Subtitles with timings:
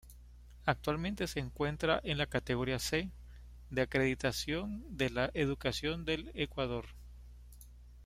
[0.65, 3.11] Actualmente se encuentra en la categoría C,
[3.69, 6.87] de acreditación de la educación del Ecuador.